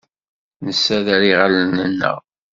[0.65, 2.17] Nessader iɣallen-nneɣ.